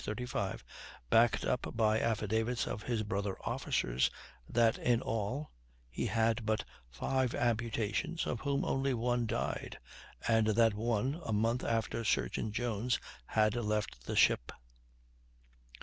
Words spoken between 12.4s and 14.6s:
Jones had left the ship.